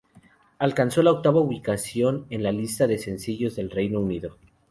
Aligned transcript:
Alcanzó 0.57 1.03
la 1.03 1.11
octava 1.11 1.39
ubicación 1.41 2.25
en 2.31 2.41
la 2.41 2.51
lista 2.51 2.87
de 2.87 2.97
sencillos 2.97 3.55
del 3.55 3.69
Reino 3.69 3.99
Unido. 3.99 4.35